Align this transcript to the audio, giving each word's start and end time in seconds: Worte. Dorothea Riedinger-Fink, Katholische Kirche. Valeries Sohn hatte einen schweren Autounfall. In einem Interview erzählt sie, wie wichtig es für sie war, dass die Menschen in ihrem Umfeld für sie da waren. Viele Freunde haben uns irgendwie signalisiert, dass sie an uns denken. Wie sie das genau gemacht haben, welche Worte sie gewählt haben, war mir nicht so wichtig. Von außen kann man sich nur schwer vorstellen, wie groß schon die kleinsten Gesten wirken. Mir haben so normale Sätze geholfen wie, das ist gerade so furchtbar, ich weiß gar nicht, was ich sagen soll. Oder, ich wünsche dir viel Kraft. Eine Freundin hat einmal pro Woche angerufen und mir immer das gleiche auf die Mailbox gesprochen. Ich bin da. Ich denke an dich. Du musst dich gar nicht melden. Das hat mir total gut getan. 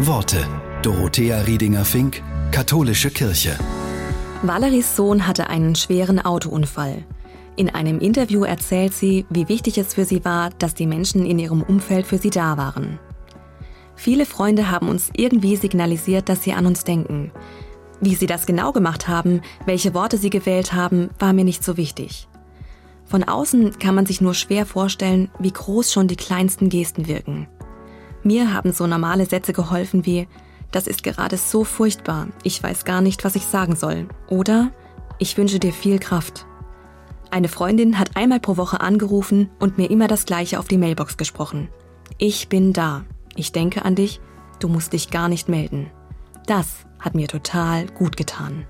Worte. 0.00 0.46
Dorothea 0.82 1.40
Riedinger-Fink, 1.40 2.22
Katholische 2.52 3.10
Kirche. 3.10 3.58
Valeries 4.42 4.94
Sohn 4.94 5.26
hatte 5.26 5.50
einen 5.50 5.74
schweren 5.74 6.24
Autounfall. 6.24 7.04
In 7.56 7.68
einem 7.70 7.98
Interview 7.98 8.44
erzählt 8.44 8.94
sie, 8.94 9.26
wie 9.28 9.48
wichtig 9.48 9.76
es 9.76 9.94
für 9.94 10.04
sie 10.04 10.24
war, 10.24 10.50
dass 10.50 10.74
die 10.74 10.86
Menschen 10.86 11.26
in 11.26 11.40
ihrem 11.40 11.62
Umfeld 11.62 12.06
für 12.06 12.18
sie 12.18 12.30
da 12.30 12.56
waren. 12.56 13.00
Viele 13.96 14.24
Freunde 14.24 14.70
haben 14.70 14.88
uns 14.88 15.10
irgendwie 15.16 15.56
signalisiert, 15.56 16.28
dass 16.28 16.44
sie 16.44 16.52
an 16.52 16.66
uns 16.66 16.84
denken. 16.84 17.32
Wie 18.00 18.14
sie 18.14 18.26
das 18.26 18.46
genau 18.46 18.70
gemacht 18.70 19.08
haben, 19.08 19.40
welche 19.66 19.94
Worte 19.94 20.16
sie 20.16 20.30
gewählt 20.30 20.74
haben, 20.74 21.10
war 21.18 21.32
mir 21.32 21.44
nicht 21.44 21.64
so 21.64 21.76
wichtig. 21.76 22.28
Von 23.04 23.24
außen 23.24 23.80
kann 23.80 23.96
man 23.96 24.06
sich 24.06 24.20
nur 24.20 24.34
schwer 24.34 24.64
vorstellen, 24.64 25.28
wie 25.40 25.52
groß 25.52 25.92
schon 25.92 26.06
die 26.06 26.14
kleinsten 26.14 26.68
Gesten 26.68 27.08
wirken. 27.08 27.48
Mir 28.28 28.52
haben 28.52 28.72
so 28.72 28.86
normale 28.86 29.24
Sätze 29.24 29.54
geholfen 29.54 30.04
wie, 30.04 30.28
das 30.70 30.86
ist 30.86 31.02
gerade 31.02 31.38
so 31.38 31.64
furchtbar, 31.64 32.26
ich 32.42 32.62
weiß 32.62 32.84
gar 32.84 33.00
nicht, 33.00 33.24
was 33.24 33.36
ich 33.36 33.44
sagen 33.44 33.74
soll. 33.74 34.06
Oder, 34.28 34.70
ich 35.18 35.38
wünsche 35.38 35.58
dir 35.58 35.72
viel 35.72 35.98
Kraft. 35.98 36.44
Eine 37.30 37.48
Freundin 37.48 37.98
hat 37.98 38.18
einmal 38.18 38.38
pro 38.38 38.58
Woche 38.58 38.82
angerufen 38.82 39.48
und 39.58 39.78
mir 39.78 39.90
immer 39.90 40.08
das 40.08 40.26
gleiche 40.26 40.58
auf 40.58 40.68
die 40.68 40.76
Mailbox 40.76 41.16
gesprochen. 41.16 41.68
Ich 42.18 42.50
bin 42.50 42.74
da. 42.74 43.06
Ich 43.34 43.52
denke 43.52 43.86
an 43.86 43.94
dich. 43.94 44.20
Du 44.58 44.68
musst 44.68 44.92
dich 44.92 45.08
gar 45.08 45.30
nicht 45.30 45.48
melden. 45.48 45.90
Das 46.44 46.84
hat 47.00 47.14
mir 47.14 47.28
total 47.28 47.86
gut 47.86 48.18
getan. 48.18 48.66